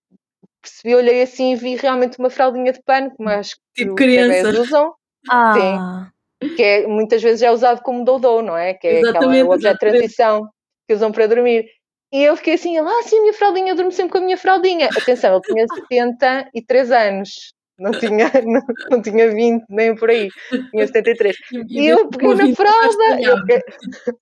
[0.61, 4.61] percebi, olhei assim e vi realmente uma fraldinha de pano, como acho que tipo criança.
[4.61, 4.95] usam.
[5.31, 6.11] Ah.
[6.43, 6.55] Sim.
[6.55, 8.75] Que é, muitas vezes é usado como dodô, não é?
[8.75, 10.51] Que é exatamente, aquela objeto de transição
[10.87, 11.65] que usam para dormir.
[12.13, 14.37] E eu fiquei assim, ah, sim, a minha fraldinha, eu durmo sempre com a minha
[14.37, 14.89] fraldinha.
[14.89, 20.29] Atenção, ele tinha 73 anos, não tinha, não, não tinha 20, nem por aí,
[20.71, 21.35] tinha 73.
[21.71, 23.63] E, e eu peguei na fralda, eu fiquei,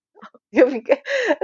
[0.52, 1.02] eu fiquei,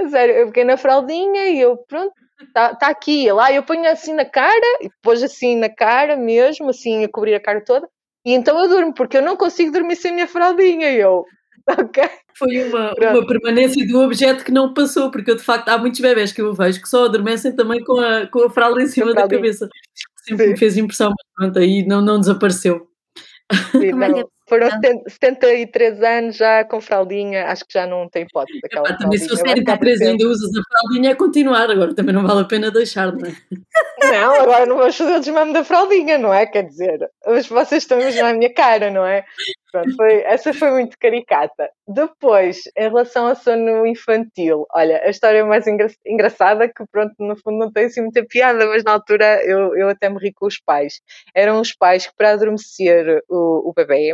[0.09, 4.13] sério, eu fiquei na fraldinha e eu, pronto, Está tá aqui, lá eu ponho assim
[4.13, 7.87] na cara, e depois assim na cara mesmo, assim a cobrir a cara toda,
[8.25, 10.91] e então eu durmo, porque eu não consigo dormir sem a minha fraldinha.
[10.91, 11.25] Eu,
[11.69, 12.09] ok?
[12.37, 15.99] Foi uma, uma permanência do objeto que não passou, porque eu, de facto há muitos
[15.99, 19.13] bebés que eu vejo que só adormecem também com a, com a fralda em cima
[19.13, 19.67] da cabeça.
[20.23, 20.51] Sempre Sim.
[20.51, 22.87] me fez impressão, mas pronto, aí não, não desapareceu.
[23.71, 24.67] Sim, não, foram
[25.07, 28.59] 73 anos já com fraldinha, acho que já não tem hipótese.
[28.61, 32.41] Epá, também se for 73 ainda usas a fraldinha, é continuar, agora também não vale
[32.41, 33.33] a pena deixar, não é?
[34.11, 36.45] Não, agora não vamos fazer o desmame da fraldinha, não é?
[36.45, 39.23] Quer dizer, mas vocês estão mesmo na minha cara, não é?
[39.71, 41.69] Pronto, foi, essa foi muito caricata.
[41.87, 47.13] Depois, em relação ao sono infantil, olha, a história é mais engra engraçada, que pronto,
[47.19, 50.33] no fundo não tem assim muita piada, mas na altura eu, eu até me ri
[50.33, 50.99] com os pais.
[51.33, 54.13] Eram os pais que para adormecer o, o bebê,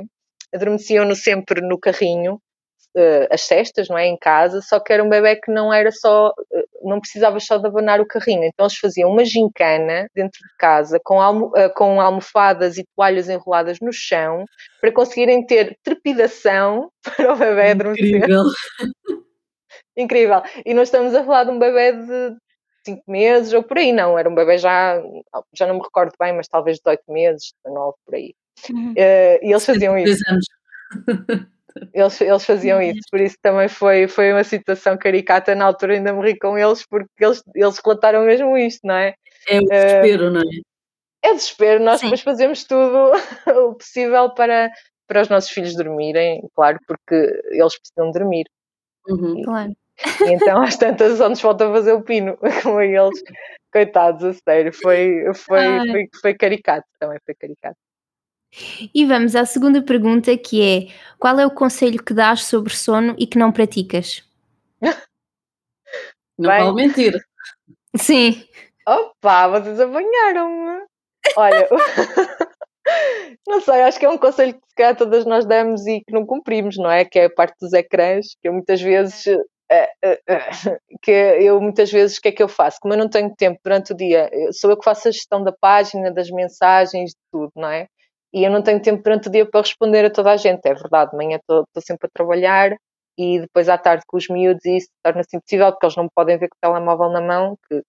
[0.54, 2.42] adormeciam-no sempre no carrinho,
[2.96, 4.08] uh, as cestas, não é?
[4.08, 7.58] Em casa, só que era um bebê que não era só, uh, não precisava só
[7.58, 11.74] de abanar o carrinho, então eles faziam uma gincana dentro de casa com, almo uh,
[11.76, 14.46] com almofadas e toalhas enroladas no chão
[14.82, 18.16] para conseguirem ter trepidação para o bebê adormecer.
[18.16, 18.44] Incrível!
[19.96, 20.42] Incrível!
[20.66, 22.36] E nós estamos a falar de um bebê de
[22.88, 25.02] 5 meses ou por aí, não, era um bebê já,
[25.54, 28.34] já não me recordo bem, mas talvez 18 meses, 19 por aí.
[28.72, 28.92] Uhum.
[28.92, 30.24] Uh, e eles faziam isso.
[31.94, 35.54] Eles, eles faziam isso, por isso também foi, foi uma situação caricata.
[35.54, 39.14] Na altura ainda morri com eles, porque eles, eles relataram mesmo isto, não é?
[39.48, 41.30] É o desespero, uh, não é?
[41.30, 42.08] É desespero, nós Sim.
[42.08, 43.12] depois fazemos tudo
[43.70, 44.72] o possível para,
[45.08, 47.16] para os nossos filhos dormirem, claro, porque
[47.52, 48.46] eles precisam dormir.
[49.08, 49.44] Uhum.
[49.44, 49.76] Claro.
[50.26, 53.22] E então às tantas só nos falta fazer o pino com eles,
[53.72, 57.78] coitados, a sério, foi, foi, foi, foi caricato também, foi caricato.
[58.94, 63.16] E vamos à segunda pergunta que é: qual é o conselho que dás sobre sono
[63.18, 64.24] e que não praticas?
[66.40, 67.20] Não vale mentir.
[67.96, 68.46] Sim.
[68.88, 70.86] Opa, vocês apanharam-me.
[71.36, 71.68] Olha,
[73.48, 76.14] não sei, acho que é um conselho que se calhar todas nós damos e que
[76.14, 77.04] não cumprimos, não é?
[77.04, 79.40] Que é a parte dos ecrãs, que eu muitas vezes é, é, é,
[81.02, 82.80] que eu muitas vezes o que é que eu faço?
[82.82, 85.52] Como eu não tenho tempo durante o dia, sou eu que faço a gestão da
[85.52, 87.88] página, das mensagens, de tudo, não é?
[88.34, 90.74] e eu não tenho tempo durante o dia para responder a toda a gente, é
[90.74, 92.76] verdade, de manhã estou, sempre a trabalhar
[93.18, 96.38] e depois à tarde com os miúdos e isso torna-se impossível porque eles não podem
[96.38, 97.82] ver com o telemóvel na mão, que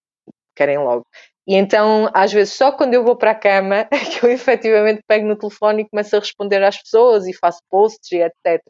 [0.55, 1.05] querem logo.
[1.47, 5.01] E então, às vezes, só quando eu vou para a cama é que eu efetivamente
[5.07, 8.61] pego no telefone e começo a responder às pessoas e faço posts e etc.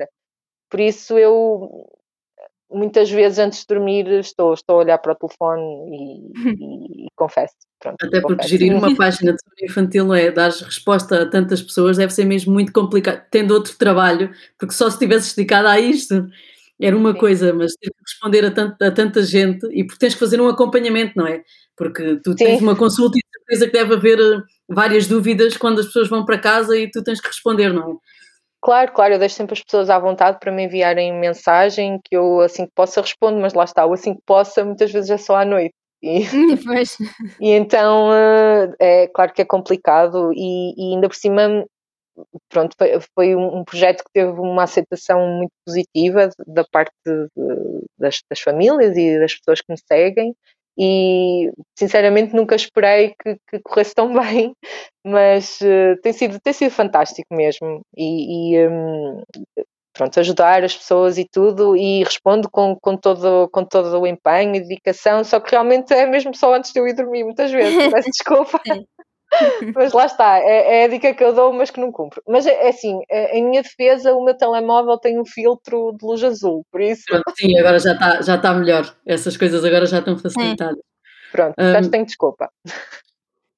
[0.70, 1.88] Por isso eu
[2.72, 6.32] muitas vezes antes de dormir estou, estou a olhar para o telefone e,
[7.04, 7.56] e, e confesso.
[7.80, 8.50] Pronto, Até porque confesso.
[8.50, 12.72] gerir uma página de infantil é dar resposta a tantas pessoas deve ser mesmo muito
[12.72, 16.28] complicado, tendo outro trabalho, porque só se tivesse dedicado a isto
[16.82, 17.18] era uma Sim.
[17.18, 20.40] coisa, mas ter que responder a, tant, a, tanta gente e porque tens que fazer
[20.40, 21.44] um acompanhamento, não é?
[21.76, 22.46] Porque tu Sim.
[22.46, 26.24] tens uma consulta e certeza que deve haver eh, várias dúvidas quando as pessoas vão
[26.24, 27.96] para casa e tu tens que responder, não é?
[28.62, 32.42] Claro, claro, eu deixo sempre as pessoas à vontade para me enviarem mensagem que eu
[32.42, 35.38] assim que possa respondo, mas lá está, o assim que possa muitas vezes é só
[35.38, 35.74] à noite.
[36.02, 36.22] E,
[37.42, 41.66] e então eh, é claro que é complicado e, e ainda por cima
[42.50, 47.28] pronto, foi, foi, um projeto que teve uma aceitação muito positiva da parte de,
[47.98, 50.36] das, das, famílias e das pessoas que me seguem
[50.80, 54.54] e sinceramente nunca esperei que, que corresse tão bem,
[55.06, 59.22] mas uh, tem, sido, tem sido fantástico mesmo e, e um,
[59.94, 64.56] pronto, ajudar as pessoas e tudo e respondo com, com, todo, com todo o empenho
[64.56, 67.76] e dedicação, só que realmente é mesmo só antes de eu ir dormir muitas vezes,
[67.92, 68.62] peço desculpa.
[69.76, 72.22] mas lá está, é, é, a dica que eu dou, mas que não cumpro.
[72.28, 76.06] Mas é, é assim, é, em minha defesa, o meu telemóvel tem um filtro de
[76.06, 77.04] luz azul, por isso.
[77.08, 78.96] Pronto, sim, agora já está já tá melhor.
[79.06, 80.80] Essas coisas agora já estão facilitadas.
[81.32, 82.50] Pronto, um, já tenho desculpa.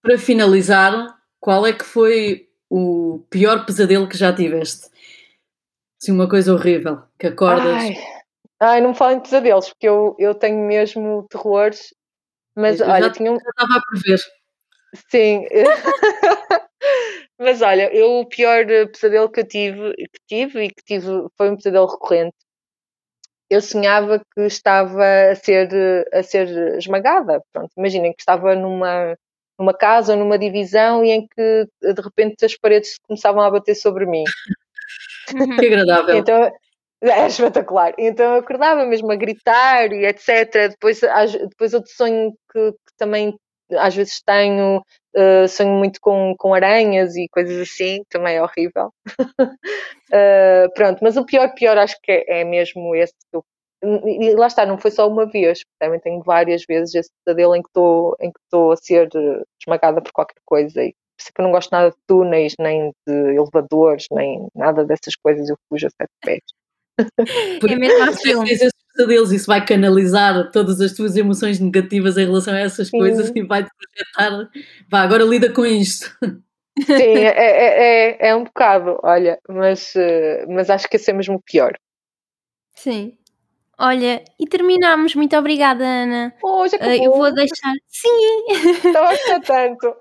[0.02, 4.90] Para finalizar, qual é que foi o pior pesadelo que já tiveste?
[6.02, 7.74] Assim, uma coisa horrível, que acordas.
[7.74, 7.96] Ai,
[8.60, 11.94] ai não me falem de pesadelos, porque eu, eu tenho mesmo terrores.
[12.56, 13.36] Mas eu olha, já, tinha um.
[13.36, 14.20] Já estava a prever.
[14.94, 15.46] Sim.
[17.40, 21.50] Mas olha, eu o pior pesadelo que eu tive, que tive e que tive foi
[21.50, 22.36] um pesadelo recorrente.
[23.50, 25.70] Eu sonhava que estava a ser,
[26.14, 27.42] a ser esmagada.
[27.52, 29.18] Pronto, imaginem que estava numa,
[29.60, 33.76] numa casa ou numa divisão e em que de repente as paredes começavam a bater
[33.76, 34.24] sobre mim.
[35.60, 36.16] Que agradável.
[36.18, 36.52] Então,
[37.02, 37.94] é espetacular.
[37.98, 40.70] Então eu acordava mesmo a gritar e etc.
[40.70, 41.02] Depois,
[41.50, 43.36] depois outro sonho que, que também
[43.78, 44.84] às vezes tenho,
[45.16, 48.92] uh, sonho muito com, com aranhas e coisas assim, também é horrível.
[49.10, 53.44] uh, pronto, mas o pior, pior acho que é, é mesmo esse que eu
[53.84, 57.64] e lá está, não foi só uma vez, também tenho várias vezes esse pesadelo em
[57.64, 59.10] que estou em que estou a ser
[59.60, 62.92] esmagada por qualquer coisa e por isso que eu não gosto nada de túneis, nem
[63.08, 66.42] de elevadores, nem nada dessas coisas, eu fujo a sete pés.
[67.70, 68.50] é mesmo a filme.
[68.94, 72.98] Pesadelos, isso vai canalizar todas as tuas emoções negativas em relação a essas Sim.
[72.98, 74.50] coisas e vai-te projetar.
[74.90, 76.16] Vá, agora lida com isto.
[76.86, 81.14] Sim, é, é, é, é um bocado, olha, mas, eh, mas acho que esse é
[81.14, 81.74] mesmo o pior.
[82.76, 83.18] Sim.
[83.78, 85.16] Olha, e terminamos.
[85.16, 86.32] Muito obrigada, Ana.
[86.44, 87.74] Hoje Ah, eu vou deixar.
[87.88, 88.46] Sim!
[88.86, 89.96] estava a gostar tanto.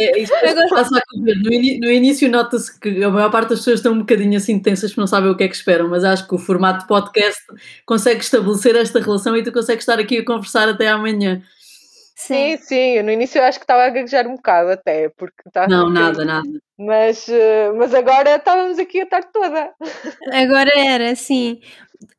[0.00, 1.34] É, isso é Agora- passa a correr.
[1.36, 4.58] No, ini- no início nota-se que a maior parte das pessoas estão um bocadinho assim
[4.58, 6.86] tensas porque não sabem o que é que esperam, mas acho que o formato de
[6.88, 7.40] podcast
[7.86, 11.40] consegue estabelecer esta relação e tu consegues estar aqui a conversar até amanhã.
[12.16, 15.42] Sim, sim, eu no início eu acho que estava a gaguejar um bocado até, porque
[15.46, 16.48] estava Não, nada, nada.
[16.78, 19.70] Mas, eh, mas agora estávamos aqui a tarde toda.
[20.32, 21.60] Agora era, sim.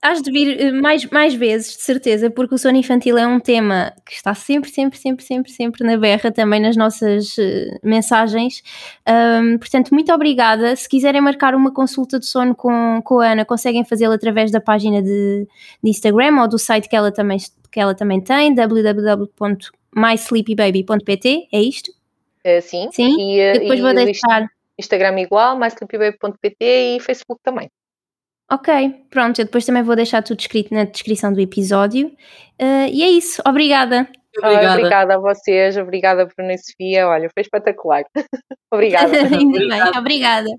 [0.02, 3.40] Has de vir eh, mais, mais vezes, de certeza, porque o sono infantil é um
[3.40, 8.64] tema que está sempre, sempre, sempre, sempre, sempre na berra, também nas nossas eh, mensagens.
[9.06, 10.76] Ahm, portanto, muito obrigada.
[10.76, 14.62] Se quiserem marcar uma consulta de sono com, com a Ana, conseguem fazê-lo através da
[14.62, 15.48] página de,
[15.84, 17.38] de Instagram ou do site que ela também,
[17.72, 21.48] que ela também tem, www.mysleepybaby.pt.
[21.52, 21.92] É isto?
[22.44, 22.90] Eh, sim.
[22.92, 23.16] Sim?
[23.20, 24.48] E, Eu depois e vou deixar.
[24.78, 27.70] Instagram igual, mysleepybaby.pt e Facebook também.
[28.52, 32.12] Ok, pronto, eu depois também vou deixar tudo escrito na descrição do episódio.
[32.60, 34.08] Eh, e é isso, obrigada.
[34.42, 34.74] Ah, Obrigada.
[34.80, 37.08] obrigada a vocês, obrigada Bruna e Sofia.
[37.08, 38.04] Olha, foi espetacular.
[38.72, 39.12] obrigada.
[39.30, 40.00] Ainda bem, Obrigada.
[40.00, 40.50] obrigada.